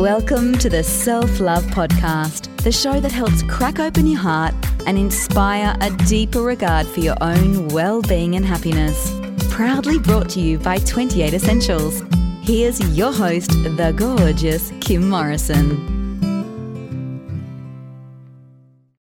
Welcome 0.00 0.56
to 0.60 0.70
the 0.70 0.82
Self 0.82 1.40
Love 1.40 1.62
Podcast, 1.64 2.56
the 2.62 2.72
show 2.72 3.00
that 3.00 3.12
helps 3.12 3.42
crack 3.42 3.78
open 3.78 4.06
your 4.06 4.18
heart 4.18 4.54
and 4.86 4.96
inspire 4.96 5.76
a 5.82 5.90
deeper 6.06 6.40
regard 6.40 6.86
for 6.86 7.00
your 7.00 7.18
own 7.20 7.68
well 7.68 8.00
being 8.00 8.34
and 8.34 8.42
happiness. 8.42 9.12
Proudly 9.50 9.98
brought 9.98 10.30
to 10.30 10.40
you 10.40 10.58
by 10.58 10.78
28 10.78 11.34
Essentials. 11.34 12.02
Here's 12.40 12.80
your 12.96 13.12
host, 13.12 13.50
the 13.50 13.92
gorgeous 13.94 14.72
Kim 14.80 15.06
Morrison. 15.06 16.00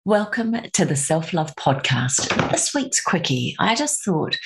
Welcome 0.05 0.55
to 0.73 0.85
the 0.85 0.95
Self 0.95 1.33
Love 1.33 1.53
Podcast. 1.57 2.53
This 2.53 2.73
week's 2.73 3.01
quickie, 3.01 3.57
I 3.59 3.75
just 3.75 4.05
thought 4.05 4.39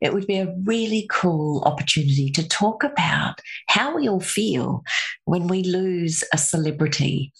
it 0.00 0.14
would 0.14 0.26
be 0.26 0.38
a 0.38 0.54
really 0.64 1.06
cool 1.10 1.62
opportunity 1.64 2.30
to 2.30 2.48
talk 2.48 2.82
about 2.84 3.40
how 3.68 3.94
we 3.94 4.08
all 4.08 4.20
feel 4.20 4.82
when 5.24 5.46
we 5.46 5.62
lose 5.62 6.24
a 6.32 6.38
celebrity. 6.38 7.32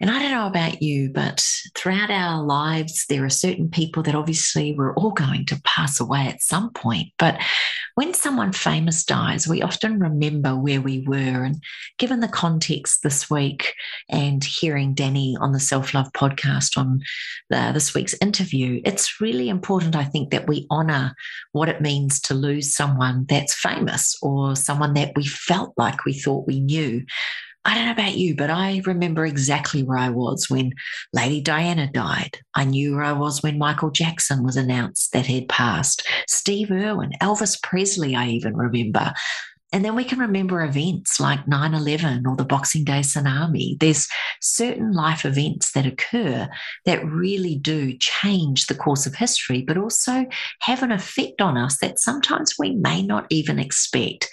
And 0.00 0.10
I 0.10 0.18
don't 0.18 0.30
know 0.30 0.46
about 0.46 0.82
you, 0.82 1.10
but 1.12 1.46
throughout 1.74 2.10
our 2.10 2.42
lives, 2.42 3.04
there 3.08 3.24
are 3.24 3.30
certain 3.30 3.68
people 3.68 4.02
that 4.04 4.14
obviously 4.14 4.74
we're 4.74 4.94
all 4.94 5.10
going 5.10 5.44
to 5.46 5.60
pass 5.64 6.00
away 6.00 6.26
at 6.26 6.42
some 6.42 6.72
point. 6.72 7.08
But 7.18 7.38
when 7.96 8.14
someone 8.14 8.52
famous 8.52 9.04
dies, 9.04 9.46
we 9.46 9.60
often 9.60 9.98
remember 9.98 10.56
where 10.56 10.80
we 10.80 11.04
were. 11.06 11.44
And 11.44 11.62
given 11.98 12.20
the 12.20 12.28
context 12.28 13.02
this 13.02 13.28
week 13.28 13.74
and 14.10 14.42
hearing 14.44 14.94
Danny 14.94 15.36
on 15.40 15.52
the 15.52 15.60
Self 15.60 15.94
Love 15.94 16.12
podcast 16.12 16.76
on 16.76 17.00
the, 17.48 17.70
this 17.72 17.94
week's 17.94 18.14
interview, 18.20 18.80
it's 18.84 19.20
really 19.20 19.48
important, 19.48 19.96
I 19.96 20.04
think, 20.04 20.30
that 20.30 20.46
we 20.46 20.66
honor 20.70 21.14
what 21.52 21.68
it 21.68 21.80
means 21.80 22.20
to 22.22 22.34
lose 22.34 22.74
someone 22.74 23.26
that's 23.28 23.54
famous 23.54 24.16
or 24.22 24.56
someone 24.56 24.94
that 24.94 25.12
we 25.16 25.24
felt 25.26 25.72
like 25.76 26.04
we 26.04 26.12
thought 26.12 26.46
we 26.46 26.60
knew. 26.60 27.04
I 27.64 27.74
don't 27.74 27.84
know 27.84 27.92
about 27.92 28.16
you, 28.16 28.34
but 28.34 28.48
I 28.48 28.80
remember 28.86 29.26
exactly 29.26 29.82
where 29.82 29.98
I 29.98 30.08
was 30.08 30.48
when 30.48 30.72
Lady 31.12 31.42
Diana 31.42 31.90
died. 31.92 32.38
I 32.54 32.64
knew 32.64 32.94
where 32.94 33.04
I 33.04 33.12
was 33.12 33.42
when 33.42 33.58
Michael 33.58 33.90
Jackson 33.90 34.42
was 34.42 34.56
announced 34.56 35.12
that 35.12 35.26
he'd 35.26 35.48
passed. 35.48 36.06
Steve 36.26 36.70
Irwin, 36.70 37.12
Elvis 37.20 37.62
Presley, 37.62 38.16
I 38.16 38.28
even 38.28 38.56
remember. 38.56 39.12
And 39.72 39.84
then 39.84 39.94
we 39.94 40.04
can 40.04 40.18
remember 40.18 40.62
events 40.62 41.20
like 41.20 41.46
9 41.46 41.74
11 41.74 42.26
or 42.26 42.34
the 42.34 42.44
Boxing 42.44 42.84
Day 42.84 43.00
tsunami. 43.00 43.78
There's 43.78 44.08
certain 44.40 44.92
life 44.92 45.24
events 45.24 45.72
that 45.72 45.86
occur 45.86 46.48
that 46.86 47.04
really 47.04 47.56
do 47.56 47.96
change 47.98 48.66
the 48.66 48.74
course 48.74 49.06
of 49.06 49.14
history, 49.14 49.62
but 49.62 49.78
also 49.78 50.26
have 50.60 50.82
an 50.82 50.90
effect 50.90 51.40
on 51.40 51.56
us 51.56 51.78
that 51.78 52.00
sometimes 52.00 52.54
we 52.58 52.74
may 52.74 53.02
not 53.02 53.26
even 53.30 53.58
expect. 53.58 54.28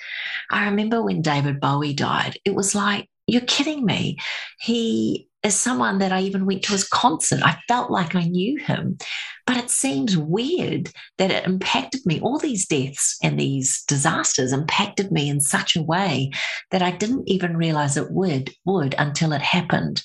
I 0.50 0.66
remember 0.66 1.04
when 1.04 1.22
David 1.22 1.60
Bowie 1.60 1.94
died, 1.94 2.40
it 2.44 2.56
was 2.56 2.74
like, 2.74 3.08
you're 3.28 3.42
kidding 3.42 3.86
me. 3.86 4.18
He 4.60 5.27
is 5.44 5.56
someone 5.56 6.00
that 6.00 6.12
I 6.12 6.22
even 6.22 6.46
went 6.46 6.64
to 6.64 6.72
his 6.72 6.88
concert. 6.88 7.42
I 7.44 7.58
felt 7.68 7.92
like 7.92 8.16
I 8.16 8.24
knew 8.24 8.58
him. 8.58 8.98
But 9.46 9.58
it 9.58 9.70
seems 9.70 10.18
weird 10.18 10.92
that 11.18 11.32
it 11.32 11.46
impacted 11.46 12.06
me. 12.06 12.20
All 12.20 12.38
these 12.38 12.68
deaths 12.68 13.18
and 13.24 13.40
these 13.40 13.84
disasters 13.88 14.52
impacted 14.52 15.12
me 15.12 15.30
in 15.30 15.40
such 15.40 15.76
a 15.76 15.82
way 15.82 16.32
that 16.72 16.82
I 16.82 16.92
didn't 16.92 17.30
even 17.30 17.56
realize 17.56 17.98
it 17.98 18.12
would, 18.12 18.52
would 18.66 18.96
until 18.98 19.32
it 19.32 19.42
happened. 19.42 20.04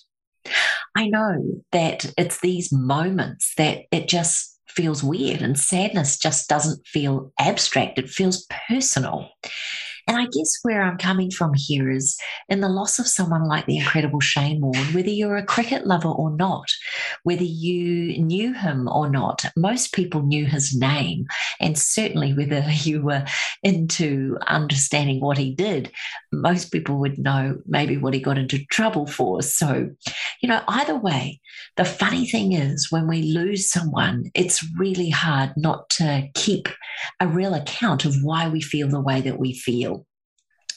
I 0.96 1.08
know 1.08 1.62
that 1.72 2.12
it's 2.18 2.40
these 2.40 2.72
moments 2.72 3.52
that 3.56 3.84
it 3.90 4.08
just 4.08 4.60
feels 4.68 5.02
weird 5.02 5.42
and 5.42 5.58
sadness 5.58 6.18
just 6.18 6.48
doesn't 6.48 6.86
feel 6.86 7.32
abstract. 7.38 7.98
It 7.98 8.08
feels 8.08 8.46
personal. 8.68 9.28
And 10.08 10.16
I 10.16 10.24
guess 10.24 10.58
where 10.62 10.82
I'm 10.82 10.98
coming 10.98 11.30
from 11.30 11.52
here 11.54 11.90
is 11.90 12.16
in 12.48 12.60
the 12.60 12.68
loss 12.68 12.98
of 12.98 13.06
someone 13.06 13.44
like 13.44 13.66
the 13.66 13.78
incredible 13.78 14.20
Shane 14.20 14.60
Warne, 14.60 14.92
whether 14.92 15.10
you're 15.10 15.36
a 15.36 15.44
cricket 15.44 15.86
lover 15.86 16.08
or 16.08 16.34
not, 16.36 16.66
whether 17.22 17.44
you 17.44 18.18
knew 18.22 18.52
him 18.52 18.88
or 18.88 19.08
not, 19.08 19.44
most 19.56 19.92
people 19.92 20.22
knew 20.22 20.46
his 20.46 20.76
name. 20.76 21.26
And 21.60 21.78
certainly 21.78 22.34
whether 22.34 22.64
you 22.82 23.02
were 23.02 23.24
into 23.62 24.38
understanding 24.46 25.20
what 25.20 25.38
he 25.38 25.54
did, 25.54 25.90
most 26.32 26.72
people 26.72 26.98
would 26.98 27.18
know 27.18 27.58
maybe 27.66 27.96
what 27.96 28.14
he 28.14 28.20
got 28.20 28.38
into 28.38 28.64
trouble 28.66 29.06
for. 29.06 29.42
So, 29.42 29.88
you 30.40 30.48
know, 30.48 30.62
either 30.68 30.96
way, 30.96 31.40
the 31.76 31.84
funny 31.84 32.26
thing 32.26 32.52
is 32.52 32.88
when 32.90 33.06
we 33.06 33.22
lose 33.22 33.70
someone, 33.70 34.30
it's 34.34 34.64
really 34.76 35.10
hard 35.10 35.52
not 35.56 35.88
to 35.90 36.28
keep 36.34 36.68
a 37.20 37.28
real 37.28 37.54
account 37.54 38.04
of 38.04 38.14
why 38.22 38.48
we 38.48 38.60
feel 38.60 38.88
the 38.88 39.00
way 39.00 39.20
that 39.20 39.38
we 39.38 39.54
feel. 39.54 40.01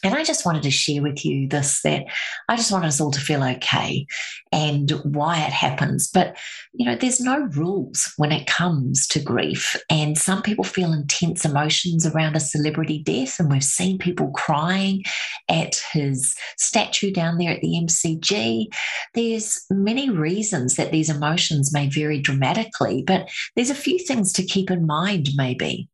And 0.05 0.13
I 0.13 0.23
just 0.23 0.45
wanted 0.45 0.61
to 0.63 0.71
share 0.71 1.01
with 1.01 1.25
you 1.25 1.47
this 1.47 1.81
that 1.81 2.05
I 2.47 2.55
just 2.55 2.71
want 2.71 2.85
us 2.85 3.01
all 3.01 3.09
to 3.09 3.19
feel 3.19 3.43
okay 3.43 4.05
and 4.51 4.91
why 5.03 5.39
it 5.39 5.51
happens. 5.51 6.07
But, 6.13 6.37
you 6.73 6.85
know, 6.85 6.95
there's 6.95 7.19
no 7.19 7.39
rules 7.55 8.13
when 8.17 8.31
it 8.31 8.45
comes 8.45 9.07
to 9.07 9.19
grief. 9.19 9.75
And 9.89 10.15
some 10.15 10.43
people 10.43 10.63
feel 10.63 10.93
intense 10.93 11.43
emotions 11.43 12.05
around 12.05 12.35
a 12.35 12.39
celebrity 12.39 13.01
death. 13.01 13.39
And 13.39 13.49
we've 13.49 13.63
seen 13.63 13.97
people 13.97 14.29
crying 14.35 15.01
at 15.49 15.81
his 15.91 16.35
statue 16.55 17.11
down 17.11 17.39
there 17.39 17.53
at 17.53 17.61
the 17.61 17.73
MCG. 17.73 18.67
There's 19.15 19.65
many 19.71 20.11
reasons 20.11 20.75
that 20.75 20.91
these 20.91 21.09
emotions 21.09 21.73
may 21.73 21.89
vary 21.89 22.21
dramatically, 22.21 23.01
but 23.01 23.27
there's 23.55 23.71
a 23.71 23.75
few 23.75 23.97
things 23.97 24.31
to 24.33 24.45
keep 24.45 24.69
in 24.69 24.85
mind, 24.85 25.29
maybe. 25.35 25.89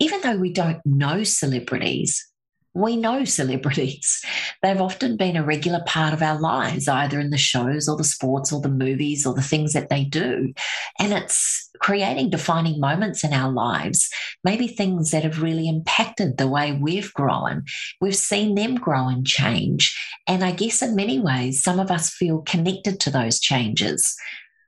Even 0.00 0.22
though 0.22 0.36
we 0.36 0.52
don't 0.52 0.84
know 0.84 1.22
celebrities, 1.22 2.26
we 2.74 2.96
know 2.96 3.24
celebrities. 3.24 4.22
They've 4.62 4.80
often 4.80 5.16
been 5.16 5.36
a 5.36 5.44
regular 5.44 5.82
part 5.86 6.12
of 6.12 6.22
our 6.22 6.38
lives, 6.38 6.88
either 6.88 7.20
in 7.20 7.30
the 7.30 7.38
shows 7.38 7.88
or 7.88 7.96
the 7.96 8.04
sports 8.04 8.52
or 8.52 8.60
the 8.60 8.68
movies 8.68 9.26
or 9.26 9.34
the 9.34 9.42
things 9.42 9.72
that 9.72 9.88
they 9.88 10.04
do. 10.04 10.52
And 10.98 11.12
it's 11.12 11.70
creating 11.78 12.30
defining 12.30 12.80
moments 12.80 13.24
in 13.24 13.32
our 13.32 13.52
lives, 13.52 14.10
maybe 14.42 14.66
things 14.66 15.10
that 15.10 15.22
have 15.22 15.42
really 15.42 15.68
impacted 15.68 16.36
the 16.36 16.48
way 16.48 16.72
we've 16.72 17.12
grown. 17.14 17.64
We've 18.00 18.16
seen 18.16 18.54
them 18.54 18.76
grow 18.76 19.08
and 19.08 19.26
change. 19.26 19.98
And 20.26 20.44
I 20.44 20.52
guess 20.52 20.82
in 20.82 20.96
many 20.96 21.20
ways, 21.20 21.62
some 21.62 21.78
of 21.78 21.90
us 21.90 22.10
feel 22.10 22.42
connected 22.42 23.00
to 23.00 23.10
those 23.10 23.38
changes. 23.38 24.16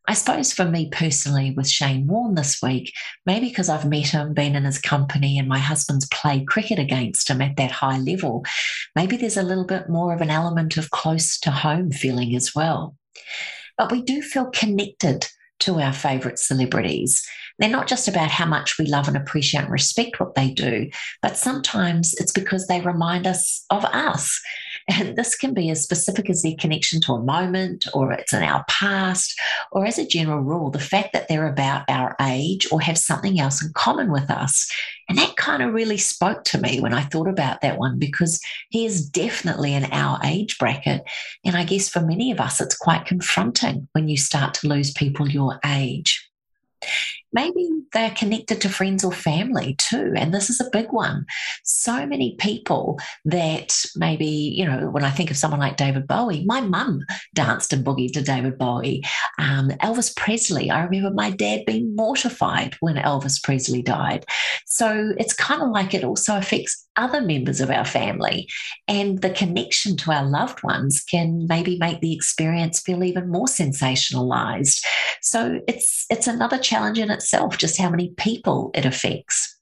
I 0.09 0.15
suppose 0.15 0.53
for 0.53 0.65
me 0.65 0.89
personally, 0.91 1.51
with 1.51 1.69
Shane 1.69 2.07
Warne 2.07 2.37
this 2.37 2.63
week, 2.63 2.93
maybe 3.25 3.49
because 3.49 3.69
I've 3.69 3.89
met 3.89 4.09
him, 4.09 4.35
been 4.35 4.55
in 4.55 4.65
his 4.65 4.79
company, 4.79 5.39
and 5.39 5.49
my 5.49 5.59
husband's 5.59 6.07
played 6.09 6.47
cricket 6.47 6.79
against 6.79 7.29
him 7.29 7.43
at 7.43 7.57
that 7.57 7.73
high 7.73 7.99
level, 7.99 8.45
maybe 8.95 9.17
there's 9.17 9.37
a 9.37 9.43
little 9.43 9.67
bit 9.67 9.89
more 9.89 10.15
of 10.15 10.21
an 10.21 10.31
element 10.31 10.77
of 10.77 10.91
close 10.91 11.39
to 11.41 11.51
home 11.51 11.91
feeling 11.91 12.37
as 12.37 12.55
well. 12.55 12.97
But 13.77 13.91
we 13.91 14.01
do 14.01 14.23
feel 14.23 14.47
connected 14.47 15.27
to 15.61 15.81
our 15.81 15.93
favourite 15.93 16.39
celebrities. 16.39 17.27
They're 17.59 17.69
not 17.69 17.89
just 17.89 18.07
about 18.07 18.31
how 18.31 18.47
much 18.47 18.79
we 18.79 18.87
love 18.87 19.09
and 19.09 19.17
appreciate 19.17 19.63
and 19.63 19.73
respect 19.73 20.21
what 20.21 20.35
they 20.35 20.51
do, 20.51 20.89
but 21.23 21.37
sometimes 21.37 22.15
it's 22.19 22.33
because 22.33 22.67
they 22.67 22.81
remind 22.81 23.27
us 23.27 23.65
of 23.71 23.85
us. 23.87 24.41
And 24.89 25.17
this 25.17 25.35
can 25.35 25.53
be 25.53 25.71
as 25.71 25.83
specific 25.83 26.31
as 26.31 26.43
their 26.43 26.55
connection 26.59 27.01
to 27.03 27.15
a 27.15 27.23
moment, 27.23 27.87
or 27.93 28.13
it's 28.13 28.33
in 28.33 28.43
our 28.43 28.65
past, 28.69 29.39
or 29.73 29.85
as 29.85 29.99
a 29.99 30.07
general 30.07 30.41
rule, 30.41 30.71
the 30.71 30.79
fact 30.79 31.13
that 31.13 31.27
they're 31.29 31.49
about 31.49 31.85
our 31.89 32.15
age 32.21 32.69
or 32.71 32.81
have 32.81 32.99
something 32.99 33.41
else 33.41 33.63
in 33.63 33.73
common 33.75 34.13
with 34.13 34.31
us. 34.31 34.71
And 35.09 35.19
that 35.19 35.37
kind 35.37 35.63
of 35.63 35.75
really 35.75 35.99
spoke 35.99 36.45
to 36.45 36.59
me 36.59 36.81
when 36.81 36.95
I 36.95 37.03
thought 37.03 37.29
about 37.29 37.63
that 37.63 37.79
one 37.79 37.99
because 37.99 38.41
he 38.71 38.87
is 38.87 39.09
definitely 39.09 39.75
in 39.75 39.85
our 39.87 40.21
age 40.25 40.57
bracket. 40.59 41.03
And 41.45 41.57
I 41.57 41.65
guess 41.65 41.89
for 41.89 42.01
many 42.01 42.31
of 42.31 42.41
us, 42.41 42.61
it's 42.61 42.77
quite 42.77 43.07
confronting 43.07 43.89
when 43.93 44.09
you 44.09 44.17
start 44.17 44.55
to 44.55 44.69
lose 44.69 44.93
people 44.93 45.29
your 45.29 45.59
age 45.65 46.31
maybe 47.33 47.69
they're 47.93 48.11
connected 48.13 48.61
to 48.63 48.69
friends 48.69 49.05
or 49.05 49.13
family 49.13 49.77
too. 49.79 50.13
And 50.17 50.33
this 50.33 50.49
is 50.49 50.61
a 50.61 50.71
big 50.73 50.91
one. 50.91 51.27
So 51.87 52.05
many 52.05 52.35
people 52.41 52.99
that 53.27 53.73
maybe, 53.95 54.27
you 54.27 54.67
know, 54.67 54.91
when 54.91 55.05
I 55.05 55.11
think 55.13 55.31
of 55.31 55.37
someone 55.37 55.61
like 55.61 55.77
David 55.77 56.09
Bowie, 56.09 56.45
my 56.45 56.61
mum 56.61 57.05
danced 57.33 57.73
and 57.73 57.85
boogied 57.85 58.13
to 58.15 58.23
David 58.23 58.59
Bowie. 58.59 59.05
Um, 59.39 59.69
Elvis 59.85 60.17
Presley, 60.17 60.69
I 60.69 60.83
remember 60.83 61.13
my 61.13 61.31
dad 61.31 61.65
being 61.65 61.95
mortified 61.95 62.75
when 62.81 62.97
Elvis 62.97 63.41
Presley 63.41 63.83
died. 63.83 64.25
So 64.67 65.15
it's 65.17 65.33
kind 65.33 65.63
of 65.63 65.69
like 65.69 65.95
it 65.95 66.03
also 66.03 66.37
affects 66.37 66.89
other 66.97 67.21
members 67.21 67.61
of 67.61 67.71
our 67.71 67.85
family. 67.85 68.49
And 68.89 69.23
the 69.23 69.31
connection 69.31 69.97
to 69.99 70.11
our 70.11 70.25
loved 70.25 70.65
ones 70.65 71.05
can 71.09 71.47
maybe 71.47 71.79
make 71.79 72.01
the 72.01 72.13
experience 72.13 72.81
feel 72.81 73.05
even 73.05 73.31
more 73.31 73.47
sensationalized. 73.47 74.85
So 75.23 75.61
it's 75.69 76.05
it's 76.11 76.27
another 76.27 76.59
challenge 76.59 76.99
in 76.99 77.13
itself, 77.13 77.59
just 77.59 77.81
how 77.81 77.91
many 77.91 78.09
people 78.17 78.73
it 78.75 78.85
affects. 78.85 79.56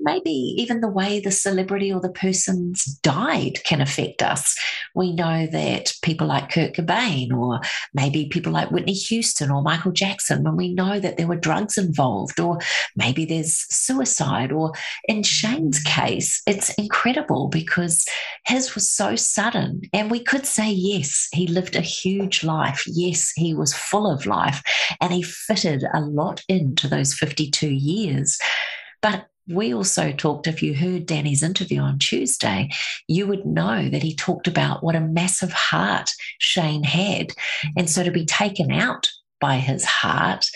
Maybe 0.00 0.30
even 0.30 0.80
the 0.80 0.88
way 0.88 1.20
the 1.20 1.30
celebrity 1.30 1.92
or 1.92 2.00
the 2.00 2.10
person's 2.10 2.84
died 3.02 3.62
can 3.64 3.80
affect 3.80 4.22
us. 4.22 4.58
We 4.94 5.12
know 5.12 5.46
that 5.46 5.92
people 6.02 6.26
like 6.26 6.50
Kurt 6.50 6.74
Cobain, 6.74 7.32
or 7.32 7.60
maybe 7.94 8.28
people 8.28 8.52
like 8.52 8.70
Whitney 8.70 8.94
Houston 8.94 9.50
or 9.50 9.62
Michael 9.62 9.92
Jackson, 9.92 10.42
when 10.42 10.56
we 10.56 10.72
know 10.72 10.98
that 11.00 11.16
there 11.16 11.26
were 11.26 11.36
drugs 11.36 11.76
involved, 11.76 12.40
or 12.40 12.58
maybe 12.96 13.24
there's 13.24 13.66
suicide, 13.74 14.52
or 14.52 14.72
in 15.06 15.22
Shane's 15.22 15.80
case, 15.80 16.42
it's 16.46 16.72
incredible 16.74 17.48
because 17.48 18.06
his 18.46 18.74
was 18.74 18.88
so 18.88 19.16
sudden. 19.16 19.82
And 19.92 20.10
we 20.10 20.20
could 20.20 20.46
say, 20.46 20.70
yes, 20.70 21.28
he 21.32 21.46
lived 21.46 21.76
a 21.76 21.82
huge 21.82 22.42
life. 22.42 22.84
Yes, 22.86 23.32
he 23.36 23.54
was 23.54 23.74
full 23.74 24.10
of 24.10 24.26
life, 24.26 24.62
and 25.00 25.12
he 25.12 25.22
fitted 25.22 25.84
a 25.92 26.00
lot 26.00 26.42
into 26.48 26.88
those 26.88 27.14
52 27.14 27.68
years. 27.68 28.38
But 29.02 29.26
we 29.48 29.74
also 29.74 30.12
talked, 30.12 30.46
if 30.46 30.62
you 30.62 30.74
heard 30.74 31.06
Danny's 31.06 31.42
interview 31.42 31.80
on 31.80 31.98
Tuesday, 31.98 32.70
you 33.08 33.26
would 33.26 33.44
know 33.44 33.88
that 33.88 34.02
he 34.02 34.14
talked 34.14 34.46
about 34.46 34.84
what 34.84 34.94
a 34.94 35.00
massive 35.00 35.52
heart 35.52 36.10
Shane 36.38 36.84
had. 36.84 37.32
And 37.76 37.90
so 37.90 38.04
to 38.04 38.10
be 38.10 38.24
taken 38.24 38.70
out 38.70 39.08
by 39.40 39.56
his 39.56 39.84
heart, 39.84 40.46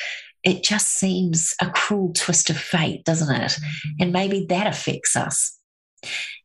it 0.45 0.63
just 0.63 0.89
seems 0.89 1.55
a 1.61 1.71
cruel 1.71 2.13
twist 2.13 2.51
of 2.51 2.59
fate, 2.59 3.05
doesn't 3.05 3.35
it? 3.35 3.59
And 3.99 4.13
maybe 4.13 4.47
that 4.51 4.67
affects 4.67 5.17
us 5.17 5.59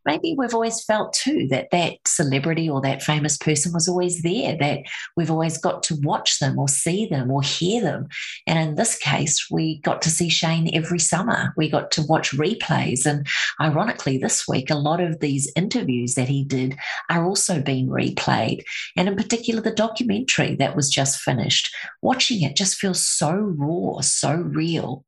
maybe 0.06 0.36
we've 0.38 0.54
always 0.54 0.84
felt 0.84 1.14
too 1.14 1.48
that 1.50 1.68
that 1.72 1.94
celebrity 2.08 2.70
or 2.70 2.82
that 2.82 3.04
famous 3.04 3.38
person 3.38 3.72
was 3.74 3.88
always 3.88 4.22
there, 4.22 4.58
that 4.60 4.80
we've 5.16 5.32
always 5.32 5.58
got 5.58 5.84
to 5.84 5.96
watch 6.02 6.40
them 6.40 6.58
or 6.58 6.68
see 6.68 7.06
them 7.06 7.30
or 7.30 7.42
hear 7.42 7.82
them. 7.82 8.08
And 8.48 8.58
in 8.58 8.76
this 8.76 8.98
case, 8.98 9.48
we 9.52 9.80
got 9.82 10.02
to 10.04 10.10
see 10.10 10.30
Shane 10.30 10.74
every 10.74 11.00
summer. 11.00 11.54
We 11.58 11.70
got 11.70 11.92
to 11.92 12.04
watch 12.04 12.32
replays. 12.32 13.06
And 13.06 13.28
ironically, 13.62 14.18
this 14.18 14.48
week, 14.48 14.70
a 14.70 14.76
lot 14.76 15.02
of 15.02 15.20
these 15.20 15.52
interviews 15.56 16.16
that 16.16 16.28
he 16.28 16.44
did 16.44 16.78
are 17.10 17.26
also 17.26 17.62
being 17.62 17.88
replayed. 17.88 18.64
And 18.96 19.08
in 19.08 19.16
particular, 19.16 19.62
the 19.62 19.72
documentary 19.72 20.56
that 20.56 20.76
was 20.76 20.90
just 20.90 21.20
finished, 21.20 21.74
watching 22.02 22.42
it 22.42 22.56
just 22.56 22.78
feels 22.78 23.06
so 23.06 23.32
raw, 23.32 24.02
so 24.02 24.34
real. 24.34 25.06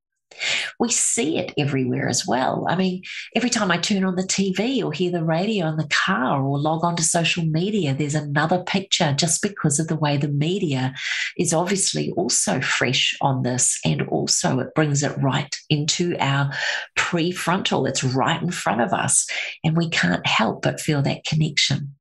We 0.79 0.89
see 0.89 1.37
it 1.37 1.53
everywhere 1.57 2.07
as 2.07 2.25
well. 2.25 2.65
I 2.69 2.75
mean, 2.75 3.03
every 3.35 3.49
time 3.49 3.71
I 3.71 3.77
turn 3.77 4.03
on 4.03 4.15
the 4.15 4.23
TV 4.23 4.83
or 4.83 4.91
hear 4.91 5.11
the 5.11 5.23
radio 5.23 5.67
in 5.67 5.77
the 5.77 5.87
car 5.87 6.43
or 6.43 6.59
log 6.59 6.83
on 6.83 6.95
to 6.95 7.03
social 7.03 7.45
media, 7.45 7.93
there's 7.93 8.15
another 8.15 8.63
picture 8.63 9.13
just 9.13 9.41
because 9.41 9.79
of 9.79 9.87
the 9.87 9.95
way 9.95 10.17
the 10.17 10.27
media 10.27 10.93
is 11.37 11.53
obviously 11.53 12.11
also 12.11 12.61
fresh 12.61 13.15
on 13.21 13.43
this. 13.43 13.79
And 13.85 14.01
also, 14.03 14.59
it 14.59 14.73
brings 14.75 15.03
it 15.03 15.17
right 15.17 15.55
into 15.69 16.15
our 16.19 16.51
prefrontal. 16.97 17.87
It's 17.87 18.03
right 18.03 18.41
in 18.41 18.51
front 18.51 18.81
of 18.81 18.93
us. 18.93 19.27
And 19.63 19.77
we 19.77 19.89
can't 19.89 20.25
help 20.25 20.63
but 20.63 20.81
feel 20.81 21.01
that 21.03 21.25
connection. 21.25 21.95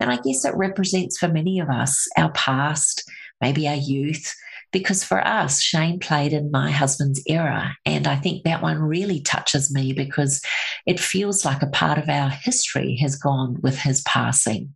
And 0.00 0.10
I 0.10 0.16
guess 0.16 0.44
it 0.44 0.54
represents 0.54 1.18
for 1.18 1.28
many 1.28 1.58
of 1.58 1.68
us 1.68 2.06
our 2.16 2.30
past, 2.32 3.08
maybe 3.40 3.66
our 3.66 3.74
youth 3.74 4.32
because 4.72 5.02
for 5.02 5.26
us, 5.26 5.60
Shane 5.60 5.98
played 5.98 6.32
in 6.32 6.50
my 6.50 6.70
husband's 6.70 7.22
era. 7.26 7.76
And 7.86 8.06
I 8.06 8.16
think 8.16 8.44
that 8.44 8.62
one 8.62 8.78
really 8.78 9.20
touches 9.20 9.72
me 9.72 9.92
because 9.92 10.42
it 10.86 11.00
feels 11.00 11.44
like 11.44 11.62
a 11.62 11.68
part 11.68 11.98
of 11.98 12.08
our 12.08 12.28
history 12.28 12.96
has 13.00 13.16
gone 13.16 13.58
with 13.62 13.78
his 13.78 14.02
passing. 14.02 14.74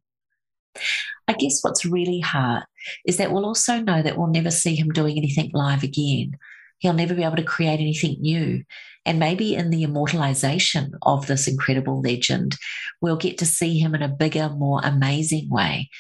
I 1.29 1.35
guess 1.35 1.61
what's 1.63 1.85
really 1.85 2.21
hard 2.21 2.65
is 3.07 3.19
that 3.19 3.33
we'll 3.33 3.47
also 3.47 3.81
know 3.81 4.03
that 4.03 4.17
we'll 4.17 4.29
never 4.29 4.51
see 4.51 4.75
him 4.75 4.89
doing 4.89 5.17
anything 5.17 5.51
live 5.53 5.83
again. 5.83 6.39
He'll 6.79 6.95
never 6.95 7.15
be 7.15 7.23
able 7.23 7.37
to 7.37 7.45
create 7.45 7.81
anything 7.81 8.17
new. 8.21 8.65
And 9.05 9.19
maybe 9.19 9.55
in 9.55 9.71
the 9.71 9.83
immortalization 9.83 10.93
of 11.03 11.27
this 11.27 11.47
incredible 11.47 12.01
legend, 12.01 12.57
we'll 13.01 13.17
get 13.17 13.39
to 13.39 13.47
see 13.47 13.79
him 13.79 13.95
in 13.95 14.03
a 14.03 14.09
bigger, 14.09 14.49
more 14.49 14.81
amazing 14.83 15.49
way 15.51 15.91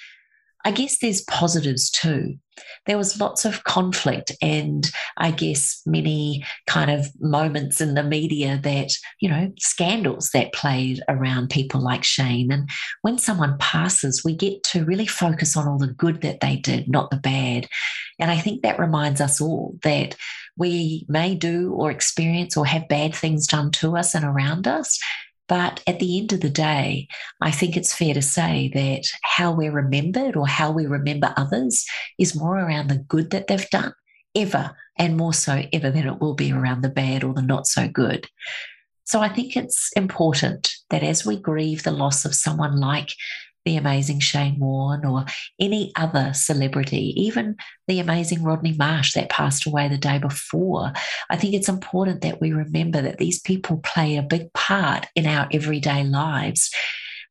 I 0.65 0.71
guess 0.71 0.99
there's 0.99 1.23
positives 1.23 1.91
too. 1.91 2.37
There 2.87 2.99
was 2.99 3.19
lots 3.19 3.45
of 3.45 3.65
conflict 3.65 4.33
and 4.43 4.89
I 5.17 5.31
guess 5.31 5.83
many 5.87 6.45
kind 6.67 6.91
of 6.91 7.07
moments 7.21 7.81
in 7.81 7.95
the 7.95 8.03
media 8.03 8.61
that, 8.63 8.91
you 9.21 9.29
know, 9.29 9.53
scandals 9.59 10.31
that 10.35 10.53
played 10.53 11.03
around 11.09 11.51
people 11.51 11.81
like 11.81 12.05
Shane. 12.05 12.53
And 12.53 12.69
when 13.03 13.19
someone 13.19 13.57
passes, 13.59 14.23
we 14.25 14.35
get 14.35 14.63
to 14.65 14.85
really 14.85 15.07
focus 15.07 15.57
on 15.57 15.67
all 15.67 15.79
the 15.79 15.89
good 15.89 16.21
that 16.23 16.41
they 16.41 16.57
did, 16.57 16.89
not 16.89 17.11
the 17.11 17.17
bad. 17.17 17.69
And 18.19 18.31
I 18.31 18.39
think 18.39 18.63
that 18.63 18.79
reminds 18.79 19.21
us 19.21 19.41
all 19.41 19.77
that 19.83 20.15
we 20.57 21.07
may 21.09 21.35
do 21.35 21.73
or 21.73 21.91
experience 21.91 22.57
or 22.57 22.67
have 22.67 22.89
bad 22.89 23.15
things 23.15 23.47
done 23.47 23.71
to 23.73 23.97
us 23.97 24.15
and 24.15 24.25
around 24.25 24.69
us. 24.69 24.99
But 25.49 25.83
at 25.87 25.99
the 25.99 26.19
end 26.19 26.33
of 26.33 26.41
the 26.41 26.51
day, 26.51 27.09
I 27.43 27.51
think 27.51 27.77
it's 27.77 27.95
fair 27.95 28.15
to 28.15 28.23
say 28.23 28.71
that 28.75 29.05
how 29.23 29.53
we're 29.53 29.73
remembered 29.73 30.37
or 30.37 30.47
how 30.47 30.71
we 30.71 30.87
remember 30.87 31.35
others 31.37 31.85
is 32.19 32.37
more 32.37 32.59
around 32.59 32.89
the 32.89 32.99
good 32.99 33.31
that 33.31 33.49
they've 33.49 33.71
done, 33.71 33.95
ever, 34.35 34.73
and 34.97 35.17
more 35.17 35.35
so 35.35 35.63
ever 35.73 35.91
than 35.91 36.07
it 36.07 36.21
will 36.21 36.35
be 36.35 36.53
around 36.53 36.83
the 36.83 36.89
bad 36.89 37.25
or 37.25 37.35
the 37.35 37.43
not 37.43 37.67
so 37.67 37.89
good. 37.89 38.27
So 39.05 39.21
I 39.21 39.29
think 39.29 39.57
it's 39.57 39.91
important 39.97 40.73
that 40.91 41.03
as 41.03 41.27
we 41.27 41.37
grieve 41.37 41.83
the 41.83 41.91
loss 41.91 42.25
of 42.25 42.35
someone 42.35 42.79
like 42.79 43.13
the 43.65 43.77
amazing 43.77 44.21
Shane 44.21 44.59
Warne 44.59 45.05
or 45.05 45.25
any 45.61 45.93
other 45.97 46.33
celebrity, 46.35 47.13
even 47.21 47.57
the 47.87 48.01
amazing 48.01 48.43
Rodney 48.43 48.73
Marsh 48.73 49.15
that 49.15 49.31
passed 49.31 49.67
away 49.67 49.89
the 49.89 49.99
day 49.99 50.19
before. 50.19 50.93
I 51.31 51.37
think 51.37 51.55
it's 51.55 51.69
important 51.69 52.23
that 52.23 52.41
we 52.41 52.53
remember 52.53 53.01
that 53.03 53.19
these 53.19 53.41
people 53.41 53.79
play 53.79 54.17
a 54.17 54.23
big 54.23 54.53
part 54.53 55.07
in 55.15 55.27
our 55.27 55.49
everyday 55.53 56.03
lives. 56.05 56.73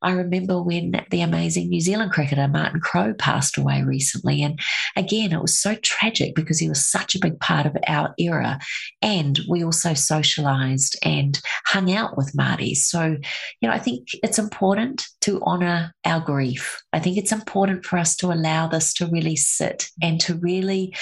I 0.02 0.12
remember 0.12 0.60
when 0.60 1.04
the 1.10 1.22
amazing 1.22 1.68
New 1.68 1.80
Zealand 1.80 2.12
cricketer 2.12 2.48
Martin 2.48 2.80
Crowe 2.80 3.14
passed 3.14 3.56
away 3.56 3.82
recently. 3.82 4.42
And 4.42 4.58
again, 4.96 5.32
it 5.32 5.40
was 5.40 5.58
so 5.58 5.76
tragic 5.76 6.34
because 6.34 6.58
he 6.58 6.68
was 6.68 6.84
such 6.84 7.14
a 7.14 7.20
big 7.20 7.38
part 7.40 7.66
of 7.66 7.76
our 7.86 8.14
era. 8.18 8.58
And 9.00 9.38
we 9.48 9.64
also 9.64 9.94
socialized 9.94 10.98
and 11.04 11.40
hung 11.66 11.92
out 11.92 12.16
with 12.16 12.34
Marty. 12.34 12.74
So, 12.74 13.16
you 13.60 13.68
know, 13.68 13.74
I 13.74 13.78
think 13.78 14.08
it's 14.22 14.38
important 14.38 15.06
to 15.22 15.40
honor 15.44 15.94
our 16.04 16.20
grief. 16.20 16.82
I 16.92 16.98
think 16.98 17.16
it's 17.16 17.32
important 17.32 17.84
for 17.84 17.98
us 17.98 18.16
to 18.16 18.32
allow 18.32 18.66
this 18.66 18.92
to 18.94 19.06
really 19.06 19.36
sit 19.36 19.88
and 20.02 20.20
to 20.22 20.34
really, 20.34 20.94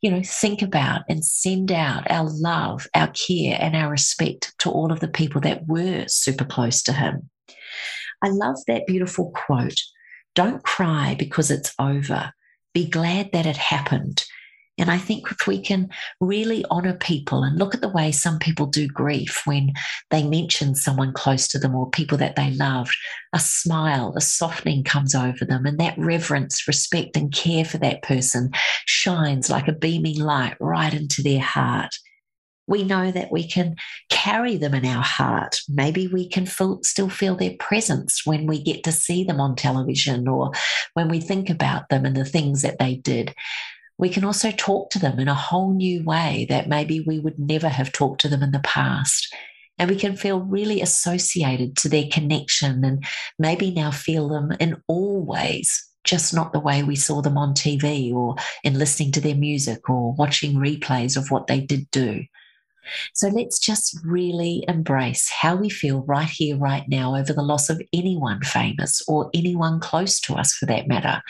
you 0.00 0.10
know, 0.10 0.22
think 0.24 0.62
about 0.62 1.02
and 1.08 1.24
send 1.24 1.70
out 1.70 2.10
our 2.10 2.28
love, 2.28 2.86
our 2.94 3.08
care, 3.08 3.58
and 3.60 3.76
our 3.76 3.90
respect 3.90 4.54
to 4.60 4.70
all 4.70 4.90
of 4.92 5.00
the 5.00 5.08
people 5.08 5.40
that 5.42 5.66
were 5.66 6.04
super 6.08 6.44
close 6.44 6.82
to 6.84 6.92
him. 6.92 7.28
I 8.22 8.28
love 8.28 8.56
that 8.66 8.86
beautiful 8.86 9.32
quote 9.34 9.80
Don't 10.34 10.62
cry 10.62 11.16
because 11.18 11.50
it's 11.50 11.74
over. 11.78 12.32
Be 12.74 12.88
glad 12.88 13.32
that 13.32 13.46
it 13.46 13.56
happened. 13.56 14.24
And 14.78 14.90
I 14.90 14.98
think 14.98 15.30
if 15.30 15.46
we 15.46 15.58
can 15.60 15.88
really 16.20 16.62
honor 16.70 16.92
people 16.92 17.42
and 17.42 17.58
look 17.58 17.74
at 17.74 17.80
the 17.80 17.88
way 17.88 18.12
some 18.12 18.38
people 18.38 18.66
do 18.66 18.86
grief 18.86 19.42
when 19.46 19.72
they 20.10 20.22
mention 20.22 20.74
someone 20.74 21.14
close 21.14 21.48
to 21.48 21.58
them 21.58 21.74
or 21.74 21.88
people 21.90 22.18
that 22.18 22.36
they 22.36 22.50
loved, 22.50 22.94
a 23.32 23.38
smile, 23.38 24.12
a 24.16 24.20
softening 24.20 24.84
comes 24.84 25.14
over 25.14 25.46
them, 25.46 25.64
and 25.64 25.78
that 25.80 25.96
reverence, 25.96 26.68
respect, 26.68 27.16
and 27.16 27.32
care 27.32 27.64
for 27.64 27.78
that 27.78 28.02
person 28.02 28.50
shines 28.84 29.48
like 29.48 29.66
a 29.66 29.72
beaming 29.72 30.20
light 30.20 30.56
right 30.60 30.92
into 30.92 31.22
their 31.22 31.40
heart 31.40 31.96
we 32.66 32.82
know 32.82 33.10
that 33.10 33.30
we 33.30 33.48
can 33.48 33.76
carry 34.10 34.56
them 34.56 34.74
in 34.74 34.84
our 34.84 35.02
heart. 35.02 35.60
Maybe 35.68 36.08
we 36.08 36.28
can 36.28 36.46
feel, 36.46 36.80
still 36.82 37.08
feel 37.08 37.36
their 37.36 37.54
presence 37.58 38.22
when 38.24 38.46
we 38.46 38.62
get 38.62 38.84
to 38.84 38.92
see 38.92 39.24
them 39.24 39.40
on 39.40 39.56
television 39.56 40.28
or 40.28 40.50
when 40.94 41.08
we 41.08 41.20
think 41.20 41.48
about 41.48 41.88
them 41.88 42.04
and 42.04 42.16
the 42.16 42.24
things 42.24 42.62
that 42.62 42.78
they 42.78 42.96
did. 42.96 43.34
We 43.98 44.08
can 44.08 44.24
also 44.24 44.50
talk 44.50 44.90
to 44.90 44.98
them 44.98 45.18
in 45.18 45.28
a 45.28 45.34
whole 45.34 45.72
new 45.72 46.02
way 46.04 46.46
that 46.50 46.68
maybe 46.68 47.00
we 47.00 47.18
would 47.18 47.38
never 47.38 47.68
have 47.68 47.92
talked 47.92 48.20
to 48.22 48.28
them 48.28 48.42
in 48.42 48.50
the 48.50 48.60
past. 48.60 49.32
And 49.78 49.90
we 49.90 49.96
can 49.96 50.16
feel 50.16 50.40
really 50.40 50.80
associated 50.80 51.76
to 51.78 51.88
their 51.88 52.06
connection 52.10 52.84
and 52.84 53.04
maybe 53.38 53.70
now 53.70 53.90
feel 53.90 54.28
them 54.28 54.52
in 54.58 54.82
all 54.86 55.24
ways 55.24 55.82
just 56.06 56.32
not 56.32 56.52
the 56.52 56.60
way 56.60 56.82
we 56.82 56.94
saw 56.96 57.20
them 57.20 57.36
on 57.36 57.52
TV 57.52 58.14
or 58.14 58.36
in 58.62 58.78
listening 58.78 59.10
to 59.10 59.20
their 59.20 59.34
music 59.34 59.90
or 59.90 60.12
watching 60.12 60.54
replays 60.54 61.16
of 61.16 61.30
what 61.30 61.48
they 61.48 61.60
did 61.60 61.90
do. 61.90 62.22
So 63.14 63.28
let's 63.28 63.58
just 63.58 63.98
really 64.04 64.64
embrace 64.68 65.30
how 65.30 65.56
we 65.56 65.68
feel 65.68 66.02
right 66.02 66.28
here, 66.28 66.56
right 66.56 66.84
now, 66.88 67.16
over 67.16 67.32
the 67.32 67.42
loss 67.42 67.68
of 67.70 67.80
anyone 67.92 68.42
famous 68.42 69.02
or 69.08 69.30
anyone 69.34 69.80
close 69.80 70.20
to 70.20 70.34
us 70.34 70.52
for 70.54 70.66
that 70.66 70.88
matter. 70.88 71.22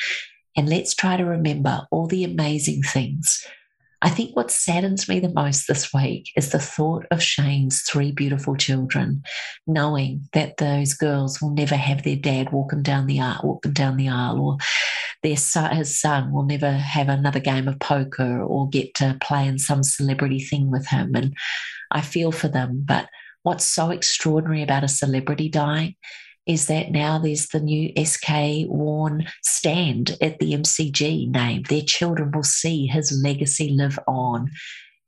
And 0.56 0.68
let's 0.68 0.94
try 0.94 1.16
to 1.16 1.24
remember 1.24 1.86
all 1.90 2.06
the 2.06 2.24
amazing 2.24 2.82
things 2.82 3.46
I 4.02 4.10
think 4.10 4.36
what 4.36 4.50
saddens 4.50 5.08
me 5.08 5.20
the 5.20 5.32
most 5.32 5.66
this 5.66 5.92
week 5.92 6.30
is 6.36 6.50
the 6.50 6.58
thought 6.58 7.06
of 7.10 7.22
Shane's 7.22 7.80
three 7.82 8.12
beautiful 8.12 8.54
children, 8.54 9.22
knowing 9.66 10.28
that 10.32 10.58
those 10.58 10.92
girls 10.92 11.40
will 11.40 11.50
never 11.50 11.76
have 11.76 12.02
their 12.02 12.16
dad 12.16 12.52
walking 12.52 12.82
down 12.82 13.06
the 13.06 13.20
aisle, 13.20 13.40
walking 13.42 13.72
down 13.72 13.96
the 13.96 14.08
aisle, 14.08 14.40
or 14.40 14.58
their 15.22 15.36
his 15.36 16.00
son 16.00 16.32
will 16.32 16.44
never 16.44 16.70
have 16.70 17.08
another 17.08 17.40
game 17.40 17.68
of 17.68 17.78
poker 17.78 18.40
or 18.40 18.68
get 18.68 18.94
to 18.94 19.16
play 19.20 19.46
in 19.46 19.58
some 19.58 19.82
celebrity 19.82 20.40
thing 20.40 20.70
with 20.70 20.86
him. 20.86 21.14
And 21.14 21.34
I 21.90 22.00
feel 22.00 22.32
for 22.32 22.48
them, 22.48 22.82
but 22.84 23.08
what's 23.42 23.64
so 23.64 23.90
extraordinary 23.90 24.62
about 24.62 24.84
a 24.84 24.88
celebrity 24.88 25.48
dying 25.48 25.94
is 26.46 26.66
that 26.66 26.92
now 26.92 27.18
there's 27.18 27.48
the 27.48 27.60
new 27.60 27.92
SK 28.04 28.68
Warne 28.68 29.26
stand 29.42 30.16
at 30.20 30.38
the 30.38 30.52
MCG 30.52 31.28
named. 31.28 31.66
Their 31.66 31.82
children 31.82 32.30
will 32.30 32.44
see 32.44 32.86
his 32.86 33.20
legacy 33.22 33.70
live 33.70 33.98
on. 34.06 34.50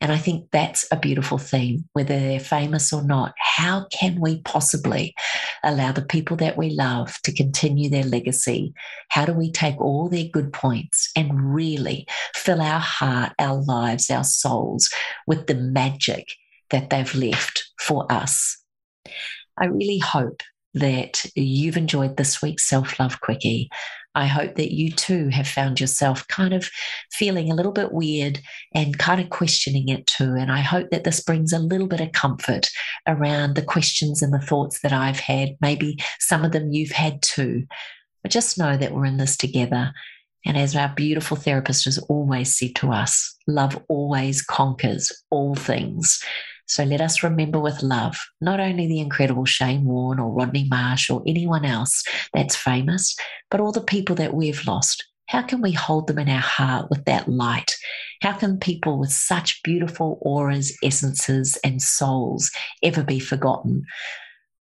And 0.01 0.13
I 0.13 0.17
think 0.17 0.51
that's 0.53 0.87
a 0.93 0.97
beautiful 0.97 1.39
theme, 1.39 1.89
whether 1.93 2.19
they're 2.19 2.39
famous 2.39 2.93
or 2.93 3.03
not. 3.03 3.35
How 3.39 3.87
can 3.91 4.21
we 4.21 4.41
possibly 4.43 5.15
allow 5.65 5.91
the 5.91 6.05
people 6.05 6.37
that 6.37 6.57
we 6.57 6.71
love 6.71 7.19
to 7.25 7.33
continue 7.33 7.91
their 7.91 8.05
legacy? 8.05 8.73
How 9.09 9.25
do 9.25 9.33
we 9.33 9.51
take 9.51 9.81
all 9.81 10.09
their 10.09 10.29
good 10.33 10.53
points 10.53 11.11
and 11.17 11.53
really 11.53 12.07
fill 12.35 12.61
our 12.61 12.79
heart, 12.79 13.33
our 13.41 13.61
lives, 13.61 14.09
our 14.09 14.25
souls 14.25 14.89
with 15.27 15.49
the 15.49 15.57
magic 15.57 16.29
that 16.71 16.91
they've 16.91 17.15
left 17.15 17.69
for 17.81 18.11
us? 18.11 18.57
I 19.59 19.67
really 19.67 19.99
hope 19.99 20.43
that 20.79 21.25
you've 21.35 21.77
enjoyed 21.77 22.17
this 22.17 22.43
week's 22.43 22.69
Self 22.69 22.99
Love 22.99 23.21
Quickie. 23.21 23.69
I 24.15 24.27
hope 24.27 24.57
that 24.57 24.75
you 24.75 24.91
too 24.91 25.29
have 25.29 25.47
found 25.47 25.81
yourself 25.81 26.27
kind 26.27 26.53
of 26.53 26.69
feeling 27.13 27.51
a 27.51 27.55
little 27.55 27.73
bit 27.73 27.93
weird 27.93 28.41
and 28.75 28.99
kind 28.99 29.21
of 29.21 29.31
questioning 29.31 29.89
it 29.89 30.07
too. 30.07 30.35
And 30.35 30.51
I 30.51 30.61
hope 30.61 30.91
that 30.91 31.05
this 31.05 31.21
brings 31.21 31.53
a 31.53 31.59
little 31.59 31.87
bit 31.87 32.01
of 32.01 32.13
comfort 32.13 32.69
around 33.07 33.55
the 33.55 33.63
questions 33.63 34.21
and 34.21 34.33
the 34.33 34.41
thoughts 34.41 34.81
that 34.81 34.93
I've 34.93 35.21
had. 35.21 35.51
Maybe 35.61 35.99
some 36.19 36.45
of 36.45 36.53
them 36.53 36.73
you've 36.73 36.91
had 36.91 37.23
too. 37.23 37.67
But 38.23 38.33
just 38.33 38.59
know 38.59 38.77
that 38.77 38.93
we're 38.93 39.05
in 39.05 39.19
this 39.19 39.37
together. 39.37 39.93
And 40.45 40.57
as 40.57 40.75
our 40.75 40.93
beautiful 40.97 41.37
therapist 41.37 41.85
has 41.85 41.99
always 41.99 42.57
said 42.57 42.75
to 42.77 42.91
us, 42.91 43.37
love 43.47 43.81
always 43.89 44.43
conquers 44.43 45.13
all 45.31 45.55
things. 45.55 46.23
So 46.69 46.85
let 46.85 47.01
us 47.01 47.23
remember 47.23 47.59
with 47.59 47.83
love 47.83 48.19
not 48.43 48.61
only 48.61 48.87
the 48.87 49.01
incredible 49.01 49.47
Shane 49.47 49.85
Warne 49.85 50.21
or 50.21 50.31
Rodney 50.31 50.69
Marsh 50.69 51.09
or 51.09 51.23
anyone 51.27 51.65
else 51.65 52.05
that's 52.35 52.55
famous, 52.55 53.17
but 53.51 53.59
all 53.59 53.73
the 53.73 53.81
people 53.81 54.15
that 54.17 54.35
we've 54.35 54.67
lost. 54.67 55.05
How 55.29 55.43
can 55.43 55.63
we 55.63 55.73
hold 55.73 56.07
them 56.07 56.19
in 56.19 56.29
our 56.29 56.41
heart 56.41 56.91
with 56.91 57.05
that 57.07 57.29
light? 57.29 57.75
How 58.23 58.33
can 58.33 58.59
people 58.59 58.99
with 58.99 59.13
such 59.13 59.63
beautiful 59.63 60.19
auras, 60.23 60.77
essences, 60.83 61.59
and 61.65 61.83
souls 61.83 62.51
ever 62.83 63.03
be 63.03 63.19
forgotten? 63.19 63.85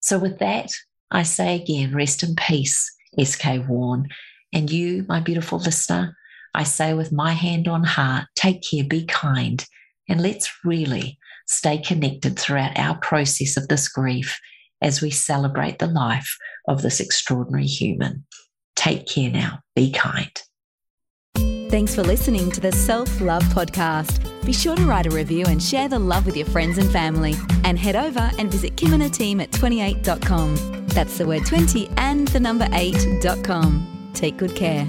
So, 0.01 0.19
with 0.19 0.39
that, 0.39 0.71
I 1.11 1.23
say 1.23 1.55
again, 1.57 1.95
rest 1.95 2.23
in 2.23 2.35
peace, 2.35 2.91
SK 3.23 3.67
Warne. 3.69 4.09
And 4.53 4.71
you, 4.71 5.05
my 5.09 5.21
beautiful 5.21 5.59
listener, 5.59 6.17
I 6.55 6.65
say 6.65 6.95
with 6.95 7.13
my 7.13 7.33
hand 7.33 7.69
on 7.69 7.85
heart, 7.85 8.27
take 8.35 8.63
care, 8.63 8.85
be 8.85 9.05
kind, 9.05 9.65
and 10.09 10.23
let's 10.23 10.51
really 10.65 11.19
stay 11.47 11.79
connected 11.79 12.39
throughout 12.39 12.79
our 12.79 12.99
process 12.99 13.57
of 13.57 13.69
this 13.69 13.89
grief 13.89 14.39
as 14.83 15.01
we 15.01 15.11
celebrate 15.11 15.79
the 15.79 15.87
life 15.87 16.37
of 16.69 16.83
this 16.83 17.01
extraordinary 17.01 17.67
human. 17.67 18.25
Take 18.77 19.07
care 19.07 19.31
now. 19.31 19.61
Be 19.75 19.91
kind. 19.91 20.31
Thanks 21.71 21.95
for 21.95 22.03
listening 22.03 22.53
to 22.53 22.61
the 22.61 22.71
Self 22.71 23.21
Love 23.21 23.43
Podcast. 23.45 24.31
Be 24.45 24.53
sure 24.53 24.77
to 24.77 24.85
write 24.85 25.07
a 25.07 25.11
review 25.11 25.45
and 25.47 25.61
share 25.63 25.89
the 25.89 25.99
love 25.99 26.27
with 26.27 26.37
your 26.37 26.47
friends 26.47 26.79
and 26.79 26.91
family. 26.91 27.35
And 27.65 27.79
head 27.79 27.97
over 27.97 28.31
and 28.39 28.51
visit 28.51 28.77
Kim 28.77 28.93
and 28.93 29.03
her 29.03 29.09
team 29.09 29.41
at 29.41 29.51
twenty8.com. 29.51 30.85
That's 30.95 31.19
the 31.19 31.27
word 31.27 31.45
20 31.45 31.89
and 31.97 32.29
the 32.29 32.39
number 32.39 32.67
8.com. 32.67 34.11
Take 34.15 34.37
good 34.37 34.55
care. 34.55 34.89